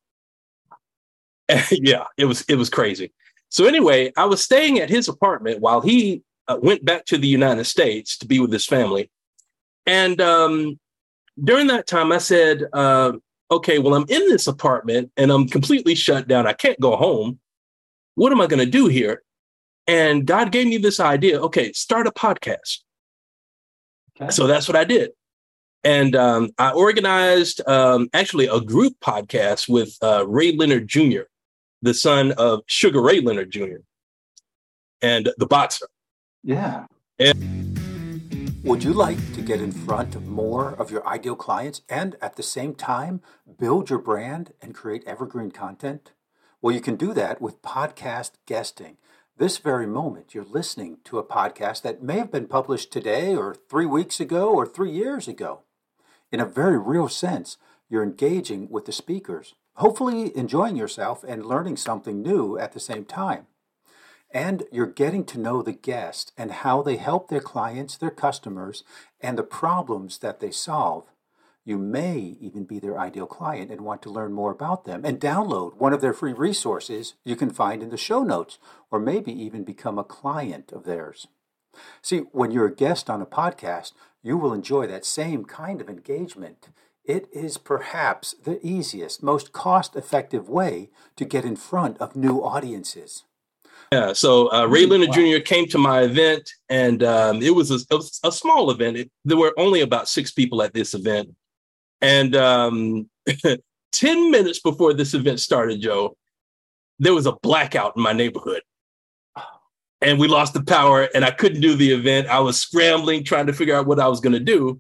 yeah, 1.72 2.06
it 2.18 2.26
was 2.26 2.46
it 2.48 2.56
was 2.56 2.70
crazy. 2.70 3.12
So 3.50 3.66
anyway, 3.66 4.12
I 4.18 4.26
was 4.26 4.42
staying 4.42 4.80
at 4.80 4.90
his 4.90 5.08
apartment 5.08 5.60
while 5.60 5.82
he 5.82 6.24
uh, 6.48 6.58
went 6.62 6.86
back 6.86 7.06
to 7.06 7.18
the 7.18 7.28
United 7.28 7.66
States 7.66 8.18
to 8.18 8.28
be 8.28 8.40
with 8.40 8.52
his 8.52 8.66
family. 8.66 9.10
And 9.86 10.20
um, 10.22 10.80
during 11.42 11.68
that 11.68 11.88
time, 11.88 12.12
I 12.12 12.18
said, 12.18 12.64
uh, 12.74 13.14
okay, 13.52 13.80
well, 13.80 13.94
I'm 13.94 14.06
in 14.10 14.28
this 14.28 14.48
apartment 14.48 15.12
and 15.18 15.32
I'm 15.32 15.48
completely 15.48 15.96
shut 15.96 16.28
down. 16.28 16.48
I 16.48 16.54
can't 16.54 16.80
go 16.80 16.96
home. 16.96 17.40
What 18.16 18.32
am 18.32 18.42
I 18.42 18.48
going 18.48 18.64
to 18.64 18.70
do 18.70 18.88
here? 18.88 19.24
And 19.88 20.26
God 20.26 20.52
gave 20.52 20.68
me 20.68 20.78
this 20.78 21.00
idea 21.00 21.40
okay, 21.42 21.74
start 21.74 22.08
a 22.08 22.12
podcast. 22.12 22.80
Okay. 24.16 24.32
So 24.32 24.48
that's 24.48 24.68
what 24.68 24.78
I 24.78 24.84
did. 24.84 25.12
And 25.84 26.16
um, 26.16 26.52
I 26.58 26.72
organized 26.72 27.68
um, 27.68 28.08
actually 28.14 28.48
a 28.48 28.62
group 28.62 28.94
podcast 29.02 29.68
with 29.68 29.98
uh, 30.02 30.26
Ray 30.28 30.56
Leonard 30.56 30.88
Jr., 30.88 31.24
the 31.82 31.94
son 31.94 32.32
of 32.34 32.62
Sugar 32.68 33.02
Ray 33.02 33.20
Leonard 33.20 33.52
Jr., 33.52 33.82
and 35.02 35.30
the 35.38 35.46
boxer. 35.46 35.88
Yeah. 36.44 36.86
And- 37.20 37.74
would 38.64 38.82
you 38.82 38.94
like 38.94 39.18
to 39.34 39.42
get 39.42 39.60
in 39.60 39.74
front 39.74 40.16
of 40.16 40.26
more 40.26 40.70
of 40.76 40.90
your 40.90 41.06
ideal 41.06 41.36
clients 41.36 41.82
and 41.90 42.16
at 42.22 42.38
the 42.38 42.44
same 42.44 42.74
time 42.74 43.22
build 43.60 43.90
your 43.90 44.00
brand 44.00 44.54
and 44.62 44.74
create 44.74 45.04
evergreen 45.06 45.52
content? 45.52 46.14
Well, 46.64 46.74
you 46.74 46.80
can 46.80 46.96
do 46.96 47.14
that 47.14 47.42
with 47.42 47.62
podcast 47.62 48.36
guesting. 48.46 48.96
This 49.36 49.58
very 49.58 49.86
moment, 49.86 50.34
you're 50.34 50.46
listening 50.46 51.00
to 51.04 51.20
a 51.20 51.24
podcast 51.24 51.82
that 51.82 52.02
may 52.02 52.18
have 52.20 52.32
been 52.32 52.48
published 52.48 52.90
today 52.90 53.36
or 53.36 53.54
three 53.54 53.86
weeks 53.86 54.22
ago 54.22 54.50
or 54.50 54.66
three 54.66 54.92
years 54.92 55.28
ago. 55.28 55.64
In 56.32 56.40
a 56.40 56.46
very 56.46 56.80
real 56.80 57.10
sense, 57.10 57.58
you're 57.90 58.02
engaging 58.02 58.70
with 58.70 58.86
the 58.86 58.94
speakers, 58.94 59.56
hopefully 59.74 60.32
enjoying 60.38 60.78
yourself 60.78 61.26
and 61.28 61.46
learning 61.46 61.76
something 61.76 62.22
new 62.22 62.58
at 62.58 62.72
the 62.72 62.80
same 62.80 63.04
time 63.04 63.48
and 64.34 64.64
you're 64.72 64.88
getting 64.88 65.24
to 65.24 65.40
know 65.40 65.62
the 65.62 65.72
guest 65.72 66.34
and 66.38 66.52
how 66.52 66.82
they 66.82 66.98
help 66.98 67.30
their 67.30 67.40
clients, 67.40 67.96
their 67.98 68.10
customers, 68.10 68.84
and 69.22 69.38
the 69.38 69.44
problems 69.44 70.18
that 70.18 70.40
they 70.40 70.50
solve. 70.50 71.12
You 71.66 71.78
may 71.78 72.36
even 72.42 72.66
be 72.66 72.80
their 72.80 73.00
ideal 73.00 73.26
client 73.26 73.72
and 73.72 73.82
want 73.82 74.02
to 74.02 74.10
learn 74.10 74.34
more 74.34 74.52
about 74.52 74.84
them 74.84 75.06
and 75.06 75.20
download 75.20 75.76
one 75.78 75.94
of 75.94 76.02
their 76.02 76.14
free 76.14 76.34
resources 76.34 77.14
you 77.24 77.38
can 77.38 77.50
find 77.50 77.82
in 77.82 77.90
the 77.90 77.98
show 77.98 78.22
notes, 78.22 78.58
or 78.92 79.00
maybe 79.00 79.32
even 79.32 79.64
become 79.64 79.98
a 79.98 80.04
client 80.04 80.74
of 80.74 80.84
theirs. 80.84 81.28
See, 82.02 82.20
when 82.32 82.52
you're 82.52 82.68
a 82.68 82.76
guest 82.76 83.10
on 83.10 83.22
a 83.22 83.26
podcast, 83.26 83.94
you 84.22 84.38
will 84.38 84.54
enjoy 84.54 84.88
that 84.88 85.06
same 85.06 85.46
kind 85.46 85.80
of 85.80 85.90
engagement. 85.90 86.70
It 87.06 87.28
is 87.32 87.58
perhaps 87.58 88.36
the 88.44 88.60
easiest, 88.66 89.24
most 89.24 89.54
cost 89.54 89.96
effective 89.96 90.50
way 90.50 90.90
to 91.16 91.26
get 91.26 91.46
in 91.46 91.56
front 91.56 91.98
of 92.00 92.16
new 92.16 92.44
audiences. 92.44 93.24
Yeah, 93.92 94.14
so 94.14 94.52
uh, 94.52 94.66
Ray 94.66 94.86
Leonard 94.86 95.10
wow. 95.10 95.38
Jr. 95.38 95.40
came 95.40 95.68
to 95.68 95.78
my 95.78 96.02
event, 96.02 96.50
and 96.70 97.04
um, 97.04 97.42
it, 97.42 97.54
was 97.54 97.70
a, 97.70 98.28
a, 98.28 98.32
small 98.32 98.72
event. 98.72 98.98
It, 98.98 99.12
there 99.24 99.38
were 99.38 99.54
only 99.58 99.82
about 99.82 100.08
six 100.08 100.32
people 100.32 100.64
at 100.64 100.74
this 100.74 100.94
event, 100.94 101.30
and 102.04 102.36
um, 102.36 103.10
ten 103.92 104.30
minutes 104.30 104.60
before 104.60 104.94
this 104.94 105.14
event 105.14 105.40
started, 105.40 105.82
Joe, 105.82 106.16
there 107.00 107.14
was 107.14 107.26
a 107.26 107.32
blackout 107.32 107.94
in 107.98 108.04
my 108.04 108.14
neighborhood, 108.14 108.62
and 110.02 110.20
we 110.20 110.28
lost 110.28 110.54
the 110.54 110.64
power, 110.64 111.10
and 111.16 111.26
I 111.26 111.32
couldn't 111.32 111.62
do 111.62 111.76
the 111.76 111.92
event. 111.92 112.28
I 112.28 112.40
was 112.40 112.60
scrambling, 112.60 113.24
trying 113.24 113.48
to 113.48 113.54
figure 113.54 113.76
out 113.76 113.88
what 113.88 114.00
I 114.00 114.08
was 114.08 114.20
going 114.20 114.34
to 114.34 114.40
do, 114.40 114.80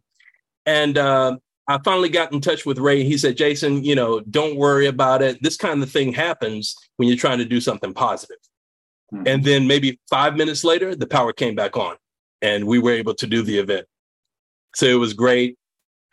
and 0.67 0.97
uh, 0.97 1.37
I 1.67 1.79
finally 1.83 2.09
got 2.09 2.33
in 2.33 2.41
touch 2.41 2.65
with 2.65 2.77
Ray. 2.77 3.03
He 3.03 3.17
said, 3.17 3.37
"Jason, 3.37 3.83
you 3.83 3.95
know, 3.95 4.19
don't 4.19 4.57
worry 4.57 4.87
about 4.87 5.21
it. 5.21 5.41
This 5.41 5.57
kind 5.57 5.81
of 5.81 5.89
thing 5.89 6.13
happens 6.13 6.75
when 6.97 7.07
you're 7.07 7.17
trying 7.17 7.39
to 7.39 7.45
do 7.45 7.59
something 7.61 7.93
positive." 7.93 8.37
Mm-hmm. 9.13 9.27
And 9.27 9.43
then 9.43 9.67
maybe 9.67 9.99
five 10.09 10.35
minutes 10.35 10.63
later, 10.63 10.95
the 10.95 11.07
power 11.07 11.33
came 11.33 11.55
back 11.55 11.77
on 11.77 11.95
and 12.41 12.65
we 12.65 12.79
were 12.79 12.91
able 12.91 13.13
to 13.15 13.27
do 13.27 13.41
the 13.41 13.57
event. 13.57 13.85
So 14.75 14.85
it 14.85 14.95
was 14.95 15.13
great. 15.13 15.57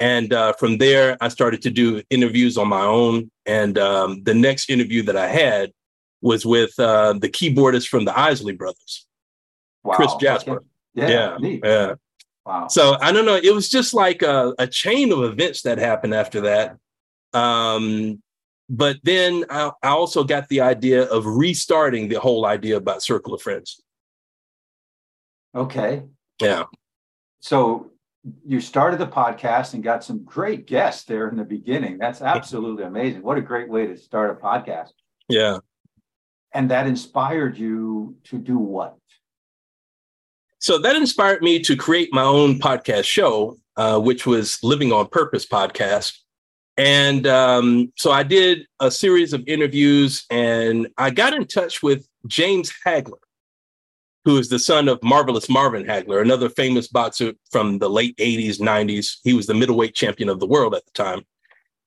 And 0.00 0.32
uh, 0.32 0.54
from 0.54 0.78
there, 0.78 1.18
I 1.20 1.28
started 1.28 1.60
to 1.62 1.70
do 1.70 2.02
interviews 2.08 2.56
on 2.56 2.68
my 2.68 2.80
own. 2.80 3.30
And 3.44 3.76
um, 3.78 4.22
the 4.24 4.34
next 4.34 4.70
interview 4.70 5.02
that 5.02 5.16
I 5.16 5.28
had 5.28 5.72
was 6.22 6.46
with 6.46 6.72
uh, 6.78 7.12
the 7.12 7.28
keyboardist 7.28 7.88
from 7.88 8.06
the 8.06 8.18
Isley 8.18 8.54
Brothers. 8.54 9.06
wow. 9.84 9.94
Chris 9.94 10.14
Jasper. 10.14 10.56
Okay. 10.56 10.64
Yeah, 10.94 11.36
yeah, 11.40 11.58
yeah. 11.62 11.94
Wow. 12.44 12.68
So 12.68 12.96
I 13.00 13.12
don't 13.12 13.26
know. 13.26 13.36
It 13.36 13.54
was 13.54 13.68
just 13.68 13.94
like 13.94 14.22
a, 14.22 14.54
a 14.58 14.66
chain 14.66 15.12
of 15.12 15.22
events 15.22 15.62
that 15.62 15.78
happened 15.78 16.14
after 16.14 16.40
that. 16.42 16.76
Um, 17.32 18.22
but 18.68 18.98
then 19.02 19.44
I, 19.50 19.70
I 19.82 19.88
also 19.90 20.24
got 20.24 20.48
the 20.48 20.62
idea 20.62 21.04
of 21.04 21.26
restarting 21.26 22.08
the 22.08 22.20
whole 22.20 22.46
idea 22.46 22.76
about 22.76 23.02
Circle 23.02 23.34
of 23.34 23.42
Friends. 23.42 23.80
Okay. 25.54 26.04
Yeah. 26.40 26.64
So 27.40 27.89
you 28.44 28.60
started 28.60 28.98
the 28.98 29.06
podcast 29.06 29.74
and 29.74 29.82
got 29.82 30.04
some 30.04 30.24
great 30.24 30.66
guests 30.66 31.04
there 31.04 31.28
in 31.28 31.36
the 31.36 31.44
beginning. 31.44 31.98
That's 31.98 32.20
absolutely 32.20 32.84
amazing. 32.84 33.22
What 33.22 33.38
a 33.38 33.42
great 33.42 33.68
way 33.68 33.86
to 33.86 33.96
start 33.96 34.30
a 34.30 34.34
podcast. 34.34 34.90
Yeah. 35.28 35.58
And 36.52 36.70
that 36.70 36.86
inspired 36.86 37.56
you 37.56 38.16
to 38.24 38.38
do 38.38 38.58
what? 38.58 38.96
So 40.58 40.78
that 40.78 40.96
inspired 40.96 41.42
me 41.42 41.60
to 41.60 41.76
create 41.76 42.12
my 42.12 42.22
own 42.22 42.58
podcast 42.58 43.04
show, 43.04 43.56
uh, 43.76 43.98
which 43.98 44.26
was 44.26 44.58
Living 44.62 44.92
on 44.92 45.08
Purpose 45.08 45.46
podcast. 45.46 46.18
And 46.76 47.26
um, 47.26 47.92
so 47.96 48.10
I 48.10 48.22
did 48.22 48.66
a 48.80 48.90
series 48.90 49.32
of 49.32 49.42
interviews 49.46 50.26
and 50.30 50.88
I 50.98 51.10
got 51.10 51.32
in 51.32 51.46
touch 51.46 51.82
with 51.82 52.06
James 52.26 52.72
Hagler, 52.86 53.18
who 54.24 54.36
is 54.36 54.48
the 54.48 54.58
son 54.58 54.88
of 54.88 55.02
Marvelous 55.02 55.48
Marvin 55.48 55.84
Hagler, 55.84 56.20
another 56.20 56.48
famous 56.48 56.88
boxer 56.88 57.32
from 57.50 57.78
the 57.78 57.88
late 57.88 58.16
80s, 58.18 58.60
90s. 58.60 59.18
He 59.24 59.32
was 59.32 59.46
the 59.46 59.54
middleweight 59.54 59.94
champion 59.94 60.28
of 60.28 60.40
the 60.40 60.46
world 60.46 60.74
at 60.74 60.84
the 60.84 60.92
time. 60.92 61.24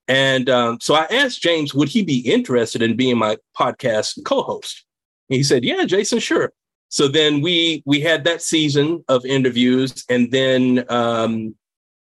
And 0.07 0.49
um, 0.49 0.79
so 0.81 0.95
I 0.95 1.05
asked 1.11 1.41
James, 1.41 1.73
would 1.73 1.89
he 1.89 2.03
be 2.03 2.19
interested 2.19 2.81
in 2.81 2.97
being 2.97 3.17
my 3.17 3.37
podcast 3.57 4.23
co 4.25 4.41
host? 4.41 4.85
He 5.29 5.43
said, 5.43 5.63
Yeah, 5.63 5.85
Jason, 5.85 6.19
sure. 6.19 6.51
So 6.89 7.07
then 7.07 7.41
we 7.41 7.81
we 7.85 8.01
had 8.01 8.23
that 8.25 8.41
season 8.41 9.03
of 9.07 9.25
interviews, 9.25 10.05
and 10.09 10.31
then 10.31 10.85
um, 10.89 11.55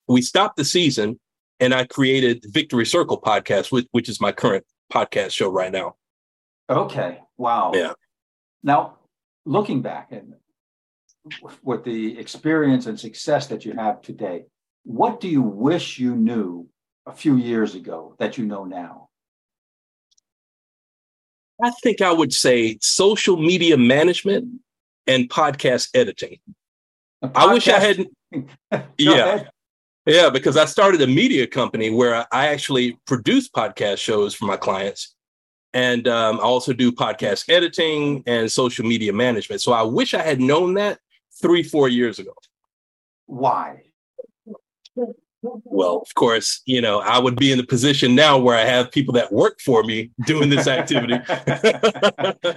we 0.07 0.23
stopped 0.23 0.57
the 0.57 0.65
season, 0.65 1.19
and 1.59 1.75
I 1.75 1.87
created 1.87 2.45
Victory 2.51 2.87
Circle 2.87 3.21
podcast, 3.21 3.73
which, 3.73 3.89
which 3.91 4.09
is 4.09 4.21
my 4.21 4.31
current 4.31 4.65
podcast 4.93 5.33
show 5.33 5.49
right 5.49 5.73
now. 5.73 5.97
Okay. 6.71 7.19
Wow. 7.37 7.73
Yeah. 7.75 7.95
Now, 8.63 8.99
looking 9.47 9.81
back 9.81 10.13
and 10.13 10.35
with 11.63 11.85
the 11.85 12.19
experience 12.19 12.87
and 12.87 13.01
success 13.01 13.47
that 13.47 13.65
you 13.65 13.73
have 13.73 14.03
today, 14.03 14.45
what 14.85 15.21
do 15.21 15.29
you 15.29 15.43
wish 15.43 15.99
you 15.99 16.15
knew 16.15 16.69
a 17.07 17.13
few 17.13 17.37
years 17.37 17.75
ago 17.75 18.15
that 18.19 18.37
you 18.37 18.45
know 18.45 18.65
now? 18.65 19.09
I 21.63 21.71
think 21.83 22.03
I 22.03 22.13
would 22.13 22.35
say 22.35 22.79
social 22.83 23.39
media 23.39 23.79
management 23.79 24.61
and 25.07 25.29
podcast 25.31 25.89
editing. 25.95 26.39
Podcast. 27.25 27.33
I 27.35 27.53
wish 27.53 27.69
I 27.69 27.79
hadn't. 27.79 28.09
yeah. 28.99 29.45
Yeah, 30.05 30.31
because 30.31 30.57
I 30.57 30.67
started 30.67 31.03
a 31.03 31.07
media 31.07 31.49
company 31.49 31.91
where 31.91 32.27
I 32.31 32.47
actually 32.49 32.97
produce 33.07 33.49
podcast 33.49 33.99
shows 33.99 34.35
for 34.35 34.45
my 34.45 34.57
clients. 34.57 35.16
And 35.73 36.09
um, 36.09 36.39
I 36.41 36.43
also 36.43 36.73
do 36.73 36.91
podcast 36.91 37.51
editing 37.51 38.23
and 38.27 38.51
social 38.51 38.87
media 38.87 39.13
management. 39.13 39.61
So 39.61 39.73
I 39.73 39.83
wish 39.83 40.15
I 40.15 40.23
had 40.23 40.41
known 40.41 40.75
that 40.75 40.99
three, 41.41 41.63
four 41.63 41.89
years 41.89 42.19
ago. 42.19 42.33
Why? 43.27 43.83
Well, 45.43 45.99
of 45.99 46.15
course, 46.15 46.63
you 46.67 46.81
know, 46.81 47.01
I 47.01 47.19
would 47.19 47.37
be 47.37 47.53
in 47.53 47.59
the 47.59 47.67
position 47.67 48.15
now 48.15 48.39
where 48.39 48.57
I 48.57 48.65
have 48.65 48.91
people 48.91 49.15
that 49.15 49.33
work 49.33 49.61
for 49.61 49.83
me 49.83 50.11
doing 50.27 50.49
this 50.49 50.67
activity. 50.67 51.19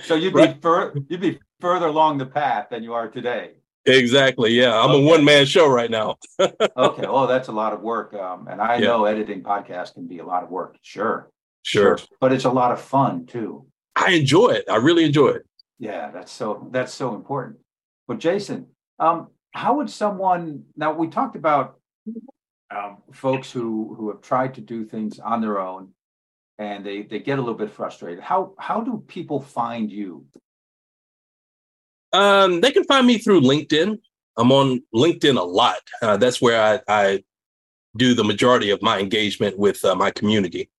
so 0.03 0.15
you'd 0.15 0.33
be 0.33 0.55
fur- 0.61 0.93
you'd 1.07 1.21
be 1.21 1.39
further 1.59 1.87
along 1.87 2.17
the 2.17 2.25
path 2.25 2.67
than 2.71 2.83
you 2.83 2.93
are 2.93 3.09
today. 3.09 3.51
Exactly. 3.85 4.51
Yeah, 4.51 4.77
I'm 4.77 4.91
okay. 4.91 5.03
a 5.03 5.07
one 5.07 5.23
man 5.23 5.45
show 5.45 5.67
right 5.67 5.89
now. 5.89 6.17
okay. 6.39 7.05
Oh, 7.07 7.27
that's 7.27 7.47
a 7.47 7.51
lot 7.51 7.73
of 7.73 7.81
work. 7.81 8.13
Um, 8.13 8.47
and 8.47 8.61
I 8.61 8.75
yeah. 8.75 8.87
know 8.87 9.05
editing 9.05 9.41
podcasts 9.41 9.93
can 9.93 10.07
be 10.07 10.19
a 10.19 10.25
lot 10.25 10.43
of 10.43 10.49
work. 10.49 10.77
Sure. 10.81 11.29
Sure. 11.63 11.97
But 12.19 12.33
it's 12.33 12.45
a 12.45 12.51
lot 12.51 12.71
of 12.71 12.81
fun 12.81 13.25
too. 13.25 13.65
I 13.95 14.11
enjoy 14.11 14.49
it. 14.49 14.65
I 14.69 14.77
really 14.77 15.03
enjoy 15.03 15.29
it. 15.29 15.45
Yeah, 15.77 16.11
that's 16.11 16.31
so 16.31 16.67
that's 16.71 16.93
so 16.93 17.15
important. 17.15 17.57
But 18.07 18.19
Jason, 18.19 18.67
um, 18.97 19.27
how 19.53 19.77
would 19.77 19.89
someone 19.89 20.63
now 20.75 20.93
we 20.93 21.07
talked 21.07 21.35
about 21.35 21.79
um, 22.71 22.97
folks 23.11 23.51
who 23.51 23.95
who 23.95 24.09
have 24.09 24.21
tried 24.21 24.55
to 24.55 24.61
do 24.61 24.85
things 24.85 25.19
on 25.19 25.41
their 25.41 25.59
own 25.59 25.89
and 26.59 26.85
they 26.85 27.01
they 27.01 27.19
get 27.19 27.39
a 27.39 27.41
little 27.41 27.57
bit 27.57 27.71
frustrated. 27.71 28.23
How 28.23 28.53
how 28.59 28.81
do 28.81 29.03
people 29.07 29.39
find 29.39 29.91
you? 29.91 30.25
Um, 32.11 32.61
they 32.61 32.71
can 32.71 32.83
find 32.83 33.07
me 33.07 33.17
through 33.17 33.41
LinkedIn. 33.41 33.97
I'm 34.37 34.51
on 34.51 34.83
LinkedIn 34.93 35.37
a 35.37 35.43
lot. 35.43 35.79
Uh, 36.01 36.17
that's 36.17 36.41
where 36.41 36.61
I, 36.61 36.79
I 36.87 37.23
do 37.97 38.13
the 38.13 38.23
majority 38.23 38.71
of 38.71 38.81
my 38.81 38.99
engagement 38.99 39.57
with 39.57 39.83
uh, 39.83 39.95
my 39.95 40.11
community. 40.11 40.69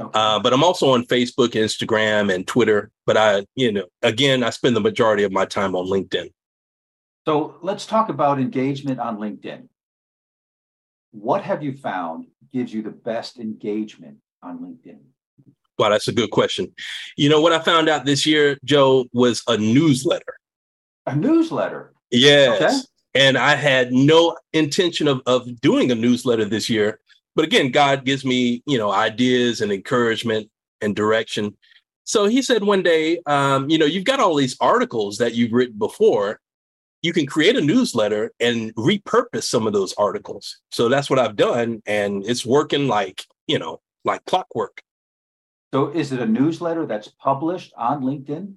Okay. 0.00 0.10
Uh, 0.18 0.38
but 0.38 0.52
I'm 0.52 0.62
also 0.62 0.90
on 0.90 1.04
Facebook, 1.04 1.50
Instagram, 1.50 2.32
and 2.32 2.46
Twitter. 2.46 2.90
But 3.04 3.16
I, 3.16 3.44
you 3.56 3.72
know, 3.72 3.84
again, 4.02 4.44
I 4.44 4.50
spend 4.50 4.76
the 4.76 4.80
majority 4.80 5.24
of 5.24 5.32
my 5.32 5.44
time 5.44 5.74
on 5.74 5.86
LinkedIn. 5.86 6.30
So 7.26 7.56
let's 7.62 7.84
talk 7.84 8.08
about 8.08 8.38
engagement 8.38 9.00
on 9.00 9.18
LinkedIn. 9.18 9.68
What 11.10 11.42
have 11.42 11.62
you 11.62 11.76
found 11.76 12.26
gives 12.52 12.72
you 12.72 12.82
the 12.82 12.90
best 12.90 13.38
engagement 13.38 14.18
on 14.42 14.58
LinkedIn? 14.58 15.00
Well, 15.78 15.90
that's 15.90 16.08
a 16.08 16.12
good 16.12 16.30
question. 16.30 16.72
You 17.16 17.28
know, 17.28 17.40
what 17.40 17.52
I 17.52 17.58
found 17.58 17.88
out 17.88 18.04
this 18.04 18.24
year, 18.24 18.58
Joe, 18.64 19.06
was 19.12 19.42
a 19.48 19.56
newsletter. 19.56 20.36
A 21.06 21.14
newsletter? 21.14 21.92
Yes. 22.10 22.62
Okay. 22.62 22.78
And 23.14 23.36
I 23.36 23.56
had 23.56 23.92
no 23.92 24.36
intention 24.52 25.08
of, 25.08 25.22
of 25.26 25.60
doing 25.60 25.90
a 25.90 25.94
newsletter 25.94 26.44
this 26.44 26.68
year 26.68 27.00
but 27.38 27.44
again, 27.44 27.70
God 27.70 28.04
gives 28.04 28.24
me, 28.24 28.64
you 28.66 28.76
know, 28.78 28.90
ideas 28.90 29.60
and 29.60 29.70
encouragement 29.70 30.50
and 30.80 30.96
direction. 30.96 31.56
So 32.02 32.26
he 32.26 32.42
said 32.42 32.64
one 32.64 32.82
day, 32.82 33.20
um, 33.26 33.70
you 33.70 33.78
know, 33.78 33.86
you've 33.86 34.06
got 34.06 34.18
all 34.18 34.34
these 34.34 34.56
articles 34.60 35.18
that 35.18 35.36
you've 35.36 35.52
written 35.52 35.78
before. 35.78 36.40
You 37.00 37.12
can 37.12 37.26
create 37.26 37.54
a 37.54 37.60
newsletter 37.60 38.32
and 38.40 38.74
repurpose 38.74 39.44
some 39.44 39.68
of 39.68 39.72
those 39.72 39.94
articles. 39.94 40.58
So 40.72 40.88
that's 40.88 41.08
what 41.08 41.20
I've 41.20 41.36
done. 41.36 41.80
And 41.86 42.26
it's 42.26 42.44
working 42.44 42.88
like, 42.88 43.24
you 43.46 43.60
know, 43.60 43.82
like 44.04 44.24
clockwork. 44.24 44.82
So 45.72 45.90
is 45.90 46.10
it 46.10 46.18
a 46.18 46.26
newsletter 46.26 46.86
that's 46.86 47.06
published 47.06 47.72
on 47.76 48.02
LinkedIn? 48.02 48.54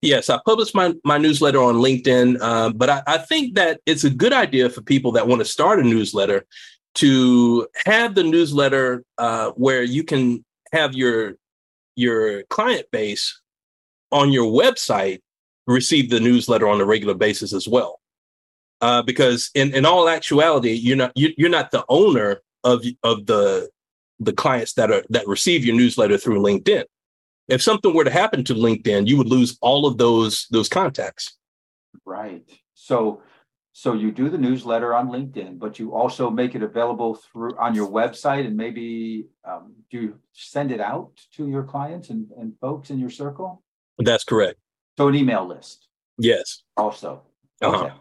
Yes, 0.00 0.30
I 0.30 0.38
publish 0.46 0.74
my, 0.74 0.94
my 1.04 1.18
newsletter 1.18 1.62
on 1.62 1.74
LinkedIn, 1.74 2.38
uh, 2.40 2.72
but 2.72 2.88
I, 2.88 3.02
I, 3.06 3.18
think 3.18 3.54
that 3.56 3.80
it's 3.84 4.04
a 4.04 4.08
good 4.08 4.32
idea 4.32 4.70
for 4.70 4.80
people 4.80 5.12
that 5.12 5.28
want 5.28 5.42
to 5.42 5.44
start 5.44 5.78
a 5.78 5.82
newsletter 5.82 6.46
to 6.94 7.66
have 7.86 8.14
the 8.14 8.22
newsletter 8.22 9.04
uh, 9.18 9.50
where 9.52 9.82
you 9.82 10.04
can 10.04 10.44
have 10.72 10.94
your 10.94 11.34
your 11.96 12.42
client 12.44 12.86
base 12.90 13.40
on 14.10 14.32
your 14.32 14.50
website 14.50 15.20
receive 15.66 16.10
the 16.10 16.20
newsletter 16.20 16.68
on 16.68 16.80
a 16.80 16.84
regular 16.84 17.14
basis 17.14 17.52
as 17.52 17.66
well. 17.68 18.00
Uh, 18.80 19.02
because 19.02 19.50
in, 19.54 19.74
in 19.74 19.86
all 19.86 20.08
actuality, 20.08 20.72
you're 20.72 20.96
not 20.96 21.12
you, 21.14 21.32
you're 21.38 21.48
not 21.48 21.70
the 21.70 21.84
owner 21.88 22.42
of 22.64 22.84
of 23.02 23.26
the 23.26 23.68
the 24.20 24.32
clients 24.32 24.74
that 24.74 24.90
are 24.90 25.02
that 25.10 25.26
receive 25.26 25.64
your 25.64 25.76
newsletter 25.76 26.18
through 26.18 26.40
LinkedIn. 26.40 26.84
If 27.48 27.62
something 27.62 27.94
were 27.94 28.04
to 28.04 28.10
happen 28.10 28.44
to 28.44 28.54
LinkedIn, 28.54 29.06
you 29.06 29.16
would 29.16 29.28
lose 29.28 29.56
all 29.60 29.86
of 29.86 29.98
those 29.98 30.46
those 30.50 30.68
contacts. 30.68 31.36
Right. 32.04 32.42
So 32.74 33.22
so 33.76 33.92
you 33.92 34.12
do 34.12 34.30
the 34.30 34.38
newsletter 34.38 34.94
on 34.94 35.08
LinkedIn, 35.08 35.58
but 35.58 35.80
you 35.80 35.92
also 35.92 36.30
make 36.30 36.54
it 36.54 36.62
available 36.62 37.16
through 37.16 37.58
on 37.58 37.74
your 37.74 37.90
website, 37.90 38.46
and 38.46 38.56
maybe 38.56 39.26
um, 39.44 39.74
do 39.90 40.00
you 40.00 40.20
send 40.32 40.70
it 40.70 40.80
out 40.80 41.10
to 41.32 41.48
your 41.48 41.64
clients 41.64 42.08
and, 42.10 42.28
and 42.38 42.52
folks 42.60 42.90
in 42.90 43.00
your 43.00 43.10
circle? 43.10 43.64
That's 43.98 44.22
correct. 44.22 44.60
So 44.96 45.08
an 45.08 45.16
email 45.16 45.44
list. 45.44 45.88
Yes. 46.18 46.62
Also. 46.76 47.22
Uh-huh. 47.60 47.86
Okay. 47.86 47.94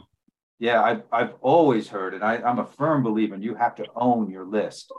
Yeah, 0.59 0.83
I've 0.83 1.01
I've 1.11 1.33
always 1.41 1.87
heard, 1.89 2.13
and 2.13 2.23
I, 2.23 2.35
I'm 2.35 2.59
a 2.59 2.67
firm 2.67 3.01
believer, 3.01 3.35
you 3.37 3.55
have 3.55 3.73
to 3.75 3.85
own 3.95 4.29
your 4.29 4.45
list. 4.45 4.91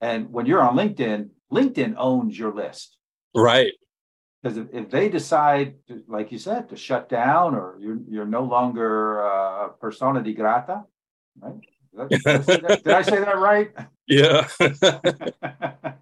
And 0.00 0.32
when 0.32 0.44
you're 0.44 0.60
on 0.60 0.74
LinkedIn, 0.74 1.28
LinkedIn 1.52 1.94
owns 1.96 2.36
your 2.36 2.52
list. 2.52 2.96
Right 3.32 3.74
because 4.42 4.56
if, 4.56 4.66
if 4.72 4.90
they 4.90 5.08
decide, 5.08 5.74
to, 5.88 6.02
like 6.08 6.32
you 6.32 6.38
said, 6.38 6.68
to 6.70 6.76
shut 6.76 7.08
down 7.08 7.54
or 7.54 7.76
you're 7.78 7.98
you're 8.08 8.26
no 8.26 8.42
longer 8.42 9.24
uh, 9.24 9.68
persona 9.80 10.22
di 10.22 10.32
grata, 10.32 10.84
right? 11.38 11.60
Did 12.08 12.26
I, 12.26 12.76
did 12.76 12.88
I 12.88 13.02
say 13.02 13.18
that 13.18 13.38
right? 13.38 13.72
Yeah. 14.06 14.48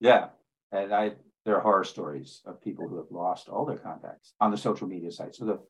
yeah, 0.00 0.28
and 0.72 0.94
I 0.94 1.12
there 1.44 1.56
are 1.56 1.60
horror 1.60 1.84
stories 1.84 2.40
of 2.46 2.62
people 2.62 2.88
who 2.88 2.96
have 2.96 3.10
lost 3.10 3.48
all 3.48 3.66
their 3.66 3.78
contacts 3.78 4.32
on 4.40 4.50
the 4.50 4.56
social 4.56 4.86
media 4.86 5.10
site. 5.10 5.34
So 5.34 5.44
the 5.44 5.60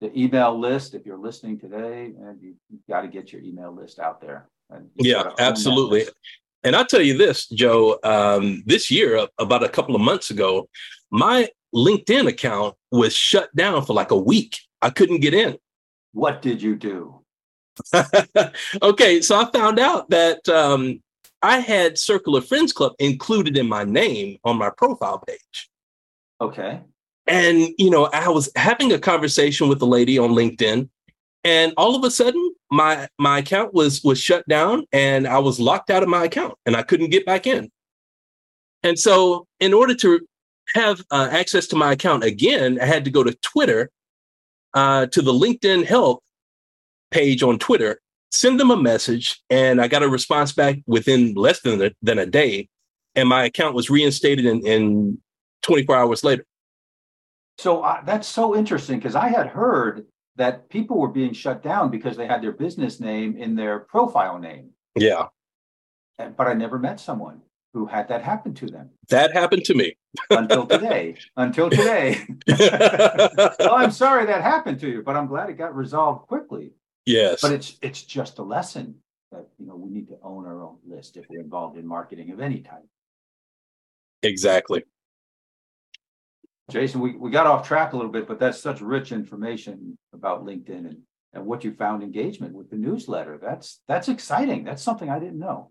the 0.00 0.18
email 0.18 0.58
list, 0.58 0.94
if 0.94 1.04
you're 1.04 1.18
listening 1.18 1.58
today, 1.58 2.14
and 2.18 2.40
you, 2.40 2.54
have 2.70 2.86
got 2.88 3.00
to 3.02 3.08
get 3.08 3.32
your 3.32 3.42
email 3.42 3.74
list 3.74 3.98
out 3.98 4.20
there. 4.20 4.48
yeah, 4.96 5.32
absolutely. 5.38 6.06
And 6.62 6.76
I'll 6.76 6.86
tell 6.86 7.00
you 7.00 7.16
this, 7.16 7.48
Joe, 7.48 7.98
um, 8.04 8.62
this 8.66 8.90
year, 8.90 9.26
about 9.38 9.64
a 9.64 9.68
couple 9.68 9.94
of 9.94 10.00
months 10.00 10.30
ago, 10.30 10.68
my 11.10 11.48
LinkedIn 11.74 12.28
account 12.28 12.74
was 12.90 13.14
shut 13.14 13.54
down 13.56 13.84
for 13.84 13.94
like 13.94 14.10
a 14.10 14.18
week. 14.18 14.58
I 14.82 14.90
couldn't 14.90 15.20
get 15.20 15.34
in. 15.34 15.58
What 16.12 16.42
did 16.42 16.60
you 16.60 16.76
do? 16.76 17.20
okay, 18.82 19.22
so 19.22 19.40
I 19.40 19.50
found 19.50 19.78
out 19.78 20.10
that 20.10 20.46
um, 20.48 21.02
I 21.42 21.58
had 21.58 21.98
Circle 21.98 22.36
of 22.36 22.46
Friends 22.46 22.72
Club 22.72 22.92
included 22.98 23.56
in 23.56 23.68
my 23.68 23.84
name 23.84 24.38
on 24.44 24.58
my 24.58 24.70
profile 24.70 25.22
page. 25.26 25.70
Okay. 26.40 26.80
And, 27.26 27.68
you 27.78 27.90
know, 27.90 28.06
I 28.12 28.28
was 28.28 28.50
having 28.56 28.92
a 28.92 28.98
conversation 28.98 29.68
with 29.68 29.80
a 29.82 29.86
lady 29.86 30.18
on 30.18 30.30
LinkedIn 30.30 30.88
and 31.44 31.72
all 31.76 31.96
of 31.96 32.04
a 32.04 32.10
sudden 32.10 32.54
my 32.70 33.08
my 33.18 33.38
account 33.38 33.74
was 33.74 34.02
was 34.04 34.20
shut 34.20 34.46
down 34.48 34.84
and 34.92 35.26
I 35.26 35.38
was 35.38 35.58
locked 35.58 35.90
out 35.90 36.02
of 36.02 36.08
my 36.08 36.24
account 36.24 36.54
and 36.66 36.76
I 36.76 36.82
couldn't 36.82 37.10
get 37.10 37.26
back 37.26 37.46
in. 37.46 37.70
And 38.82 38.98
so 38.98 39.46
in 39.58 39.74
order 39.74 39.94
to 39.96 40.20
have 40.74 41.02
uh, 41.10 41.28
access 41.30 41.66
to 41.68 41.76
my 41.76 41.92
account 41.92 42.24
again, 42.24 42.78
I 42.80 42.86
had 42.86 43.04
to 43.04 43.10
go 43.10 43.22
to 43.22 43.34
Twitter 43.42 43.90
uh, 44.74 45.06
to 45.06 45.22
the 45.22 45.32
LinkedIn 45.32 45.84
help 45.84 46.22
page 47.10 47.42
on 47.42 47.58
Twitter, 47.58 48.00
send 48.30 48.60
them 48.60 48.70
a 48.70 48.76
message, 48.76 49.40
and 49.50 49.80
I 49.80 49.88
got 49.88 50.02
a 50.02 50.08
response 50.08 50.52
back 50.52 50.76
within 50.86 51.34
less 51.34 51.60
than 51.60 51.82
a, 51.82 51.90
than 52.02 52.18
a 52.18 52.26
day, 52.26 52.68
and 53.14 53.28
my 53.28 53.44
account 53.44 53.74
was 53.74 53.90
reinstated 53.90 54.46
in, 54.46 54.64
in 54.64 55.18
24 55.62 55.96
hours 55.96 56.24
later. 56.24 56.44
So 57.58 57.82
uh, 57.82 58.02
that's 58.04 58.28
so 58.28 58.56
interesting 58.56 58.98
because 58.98 59.16
I 59.16 59.28
had 59.28 59.48
heard 59.48 60.06
that 60.40 60.70
people 60.70 60.98
were 60.98 61.08
being 61.08 61.34
shut 61.34 61.62
down 61.62 61.90
because 61.90 62.16
they 62.16 62.26
had 62.26 62.42
their 62.42 62.52
business 62.52 62.98
name 62.98 63.36
in 63.36 63.54
their 63.54 63.80
profile 63.80 64.38
name. 64.38 64.70
Yeah. 64.96 65.26
But 66.16 66.46
I 66.46 66.54
never 66.54 66.78
met 66.78 66.98
someone 66.98 67.42
who 67.74 67.84
had 67.84 68.08
that 68.08 68.22
happen 68.22 68.54
to 68.54 68.66
them. 68.66 68.88
That 69.10 69.34
happened 69.34 69.66
to 69.66 69.74
me. 69.74 69.98
until 70.30 70.64
today. 70.66 71.16
Until 71.36 71.68
today. 71.68 72.26
well, 72.48 73.74
I'm 73.74 73.90
sorry 73.90 74.24
that 74.26 74.40
happened 74.40 74.80
to 74.80 74.88
you, 74.88 75.02
but 75.02 75.14
I'm 75.14 75.26
glad 75.26 75.50
it 75.50 75.58
got 75.58 75.76
resolved 75.76 76.26
quickly. 76.26 76.72
Yes. 77.04 77.42
But 77.42 77.52
it's 77.52 77.76
it's 77.82 78.02
just 78.02 78.38
a 78.38 78.42
lesson 78.42 78.94
that 79.32 79.46
you 79.58 79.66
know 79.66 79.76
we 79.76 79.90
need 79.90 80.08
to 80.08 80.16
own 80.22 80.46
our 80.46 80.62
own 80.62 80.78
list 80.88 81.18
if 81.18 81.26
we're 81.28 81.40
involved 81.40 81.76
in 81.76 81.86
marketing 81.86 82.30
of 82.30 82.40
any 82.40 82.60
type. 82.60 82.86
Exactly. 84.22 84.84
Jason, 86.70 87.00
we, 87.00 87.16
we 87.16 87.30
got 87.30 87.46
off 87.46 87.66
track 87.66 87.92
a 87.92 87.96
little 87.96 88.10
bit, 88.10 88.26
but 88.26 88.38
that's 88.38 88.58
such 88.60 88.80
rich 88.80 89.12
information 89.12 89.98
about 90.12 90.44
LinkedIn 90.44 90.86
and, 90.86 90.98
and 91.32 91.44
what 91.44 91.64
you 91.64 91.72
found 91.74 92.02
engagement 92.02 92.54
with 92.54 92.70
the 92.70 92.76
newsletter. 92.76 93.38
That's 93.40 93.80
that's 93.88 94.08
exciting. 94.08 94.64
That's 94.64 94.82
something 94.82 95.10
I 95.10 95.18
didn't 95.18 95.38
know. 95.38 95.70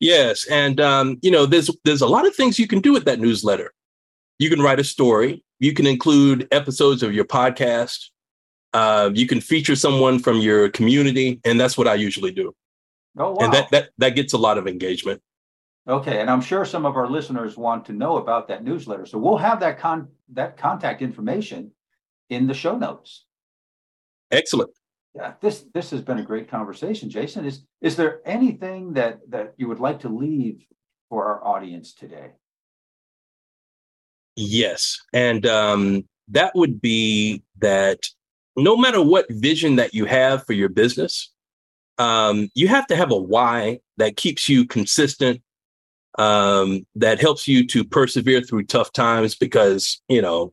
Yes, 0.00 0.46
and 0.46 0.80
um, 0.80 1.18
you 1.22 1.30
know, 1.30 1.46
there's 1.46 1.70
there's 1.84 2.02
a 2.02 2.06
lot 2.06 2.26
of 2.26 2.34
things 2.34 2.58
you 2.58 2.66
can 2.66 2.80
do 2.80 2.92
with 2.92 3.04
that 3.04 3.20
newsletter. 3.20 3.72
You 4.38 4.50
can 4.50 4.60
write 4.60 4.80
a 4.80 4.84
story. 4.84 5.44
You 5.58 5.72
can 5.72 5.86
include 5.86 6.48
episodes 6.52 7.02
of 7.02 7.14
your 7.14 7.24
podcast. 7.24 8.06
Uh, 8.72 9.10
you 9.14 9.26
can 9.26 9.40
feature 9.40 9.76
someone 9.76 10.18
from 10.18 10.38
your 10.38 10.68
community, 10.68 11.40
and 11.44 11.58
that's 11.58 11.78
what 11.78 11.88
I 11.88 11.94
usually 11.94 12.32
do. 12.32 12.54
Oh, 13.18 13.30
wow. 13.30 13.36
And 13.40 13.52
that 13.52 13.70
that 13.70 13.90
that 13.98 14.10
gets 14.10 14.32
a 14.32 14.38
lot 14.38 14.58
of 14.58 14.66
engagement. 14.66 15.22
Okay, 15.88 16.20
and 16.20 16.28
I'm 16.28 16.40
sure 16.40 16.64
some 16.64 16.84
of 16.84 16.96
our 16.96 17.08
listeners 17.08 17.56
want 17.56 17.84
to 17.86 17.92
know 17.92 18.16
about 18.16 18.48
that 18.48 18.64
newsletter, 18.64 19.06
so 19.06 19.18
we'll 19.18 19.36
have 19.36 19.60
that 19.60 19.78
con 19.78 20.08
that 20.32 20.56
contact 20.56 21.00
information 21.00 21.70
in 22.28 22.46
the 22.46 22.54
show 22.54 22.76
notes. 22.76 23.24
Excellent 24.32 24.70
yeah, 25.16 25.32
this 25.40 25.64
this 25.72 25.90
has 25.90 26.02
been 26.02 26.18
a 26.18 26.22
great 26.22 26.48
conversation, 26.50 27.08
Jason. 27.08 27.46
Is 27.46 27.62
is 27.80 27.96
there 27.96 28.20
anything 28.26 28.92
that 28.92 29.18
that 29.30 29.54
you 29.56 29.66
would 29.66 29.80
like 29.80 30.00
to 30.00 30.10
leave 30.10 30.62
for 31.08 31.24
our 31.24 31.42
audience 31.42 31.94
today? 31.94 32.32
Yes, 34.36 34.98
and 35.14 35.46
um, 35.46 36.04
that 36.28 36.54
would 36.54 36.82
be 36.82 37.42
that 37.60 38.06
no 38.56 38.76
matter 38.76 39.02
what 39.02 39.24
vision 39.30 39.76
that 39.76 39.94
you 39.94 40.04
have 40.04 40.44
for 40.44 40.52
your 40.52 40.68
business, 40.68 41.32
um, 41.96 42.50
you 42.54 42.68
have 42.68 42.86
to 42.88 42.96
have 42.96 43.10
a 43.10 43.16
why 43.16 43.80
that 43.96 44.18
keeps 44.18 44.50
you 44.50 44.66
consistent, 44.66 45.40
um, 46.18 46.86
that 46.94 47.20
helps 47.20 47.46
you 47.46 47.66
to 47.68 47.84
persevere 47.84 48.40
through 48.40 48.64
tough 48.64 48.92
times. 48.92 49.34
Because 49.34 50.00
you 50.08 50.22
know, 50.22 50.52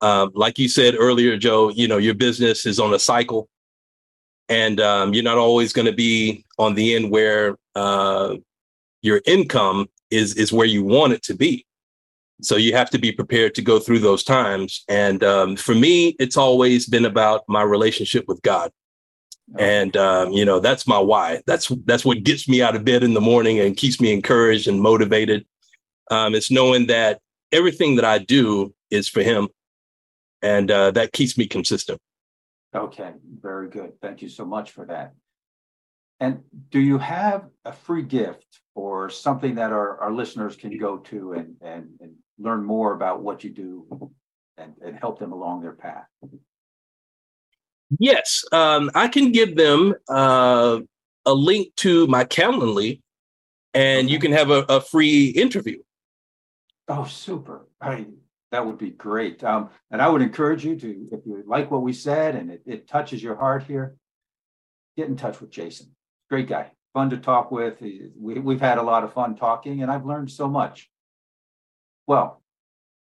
um, 0.00 0.30
like 0.34 0.58
you 0.58 0.68
said 0.68 0.94
earlier, 0.98 1.36
Joe, 1.36 1.70
you 1.70 1.88
know 1.88 1.98
your 1.98 2.14
business 2.14 2.66
is 2.66 2.78
on 2.80 2.94
a 2.94 2.98
cycle 2.98 3.48
and 4.52 4.80
um, 4.80 5.14
you're 5.14 5.24
not 5.24 5.38
always 5.38 5.72
going 5.72 5.86
to 5.86 5.92
be 5.92 6.44
on 6.58 6.74
the 6.74 6.94
end 6.94 7.10
where 7.10 7.56
uh, 7.74 8.36
your 9.00 9.22
income 9.26 9.88
is 10.10 10.36
is 10.36 10.52
where 10.52 10.66
you 10.66 10.84
want 10.84 11.14
it 11.14 11.22
to 11.24 11.34
be. 11.34 11.64
So 12.42 12.56
you 12.56 12.74
have 12.74 12.90
to 12.90 12.98
be 12.98 13.12
prepared 13.12 13.54
to 13.54 13.62
go 13.62 13.78
through 13.78 14.00
those 14.00 14.24
times. 14.24 14.84
And 14.88 15.22
um, 15.22 15.56
for 15.56 15.74
me, 15.74 16.16
it's 16.18 16.36
always 16.36 16.86
been 16.86 17.04
about 17.04 17.42
my 17.48 17.62
relationship 17.62 18.24
with 18.26 18.42
God. 18.42 18.70
And 19.58 19.96
um, 19.96 20.32
you 20.32 20.44
know 20.44 20.60
that's 20.60 20.86
my 20.86 20.98
why. 20.98 21.42
That's 21.46 21.68
that's 21.84 22.04
what 22.04 22.22
gets 22.22 22.48
me 22.48 22.62
out 22.62 22.76
of 22.76 22.84
bed 22.84 23.02
in 23.02 23.14
the 23.14 23.20
morning 23.20 23.60
and 23.60 23.76
keeps 23.76 24.00
me 24.00 24.12
encouraged 24.12 24.68
and 24.68 24.80
motivated. 24.80 25.46
Um, 26.10 26.34
it's 26.34 26.50
knowing 26.50 26.86
that 26.86 27.20
everything 27.52 27.96
that 27.96 28.04
I 28.04 28.18
do 28.18 28.74
is 28.90 29.08
for 29.08 29.22
Him, 29.22 29.48
and 30.40 30.70
uh, 30.70 30.90
that 30.92 31.12
keeps 31.12 31.36
me 31.36 31.46
consistent. 31.46 32.00
Okay, 32.74 33.12
very 33.40 33.68
good. 33.68 34.00
Thank 34.00 34.22
you 34.22 34.28
so 34.28 34.46
much 34.46 34.70
for 34.70 34.86
that. 34.86 35.12
And 36.20 36.40
do 36.70 36.78
you 36.78 36.98
have 36.98 37.48
a 37.64 37.72
free 37.72 38.02
gift 38.02 38.46
or 38.74 39.10
something 39.10 39.56
that 39.56 39.72
our, 39.72 39.98
our 39.98 40.12
listeners 40.12 40.56
can 40.56 40.78
go 40.78 40.98
to 40.98 41.32
and, 41.32 41.56
and, 41.60 41.88
and 42.00 42.12
learn 42.38 42.64
more 42.64 42.94
about 42.94 43.22
what 43.22 43.44
you 43.44 43.50
do 43.50 44.12
and, 44.56 44.74
and 44.84 44.96
help 44.96 45.18
them 45.18 45.32
along 45.32 45.62
their 45.62 45.72
path? 45.72 46.06
Yes, 47.98 48.44
um, 48.52 48.90
I 48.94 49.08
can 49.08 49.32
give 49.32 49.56
them 49.56 49.94
uh, 50.08 50.80
a 51.26 51.34
link 51.34 51.74
to 51.76 52.06
my 52.06 52.24
Calendly 52.24 53.00
and 53.74 54.10
you 54.10 54.18
can 54.18 54.32
have 54.32 54.50
a, 54.50 54.64
a 54.68 54.80
free 54.80 55.28
interview. 55.28 55.78
Oh, 56.88 57.04
super. 57.04 57.68
I 57.80 58.06
that 58.50 58.66
would 58.66 58.76
be 58.76 58.90
great. 58.90 59.42
Um, 59.42 59.70
and 59.90 60.02
I 60.02 60.08
would 60.08 60.20
encourage 60.20 60.62
you 60.62 60.76
to, 60.76 61.08
if 61.10 61.20
you 61.24 61.42
like 61.46 61.70
what 61.70 61.82
we 61.82 61.94
said 61.94 62.36
and 62.36 62.50
it, 62.50 62.62
it 62.66 62.86
touches 62.86 63.22
your 63.22 63.34
heart 63.34 63.62
here, 63.62 63.96
get 64.94 65.08
in 65.08 65.16
touch 65.16 65.40
with 65.40 65.50
Jason. 65.50 65.94
Great 66.28 66.48
guy, 66.48 66.70
fun 66.92 67.08
to 67.10 67.16
talk 67.16 67.50
with. 67.50 67.80
We, 67.80 68.38
we've 68.38 68.60
had 68.60 68.76
a 68.76 68.82
lot 68.82 69.04
of 69.04 69.14
fun 69.14 69.36
talking, 69.36 69.82
and 69.82 69.90
I've 69.90 70.04
learned 70.04 70.30
so 70.30 70.48
much. 70.48 70.90
Well, 72.06 72.42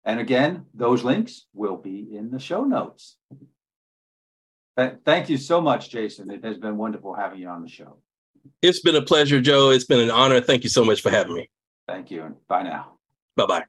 and 0.05 0.21
again, 0.21 0.67
those 0.75 1.03
links 1.03 1.47
will 1.55 1.77
be 1.77 2.15
in 2.15 2.31
the 2.31 2.39
show 2.39 2.65
notes. 2.65 3.17
Thank 4.77 5.29
you 5.29 5.37
so 5.37 5.61
much, 5.61 5.91
Jason. 5.91 6.31
It 6.31 6.45
has 6.45 6.59
been 6.59 6.77
wonderful 6.77 7.15
having 7.15 7.41
you 7.41 7.49
on 7.49 7.63
the 7.63 7.69
show. 7.69 7.97
It's 8.63 8.81
been 8.81 8.97
a 8.97 9.03
pleasure, 9.03 9.41
Joe. 9.41 9.71
It's 9.71 9.85
been 9.85 10.01
an 10.01 10.11
honor. 10.11 10.41
Thank 10.41 10.65
you 10.65 10.71
so 10.71 10.85
much 10.85 11.01
for 11.01 11.11
having 11.11 11.35
me. 11.35 11.49
Thank 11.87 12.11
you, 12.11 12.23
and 12.23 12.35
bye 12.49 12.63
now. 12.63 12.95
Bye 13.37 13.47
bye. 13.47 13.65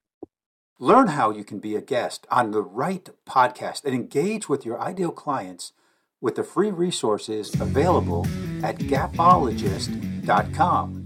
Learn 0.79 1.07
how 1.07 1.31
you 1.31 1.43
can 1.43 1.59
be 1.59 1.75
a 1.75 1.81
guest 1.81 2.25
on 2.31 2.51
the 2.51 2.63
right 2.63 3.07
podcast 3.25 3.83
and 3.85 3.93
engage 3.93 4.49
with 4.49 4.65
your 4.65 4.81
ideal 4.81 5.11
clients 5.11 5.73
with 6.19 6.35
the 6.35 6.43
free 6.43 6.71
resources 6.71 7.53
available 7.59 8.25
at 8.63 8.77
gapologist.com. 8.77 11.02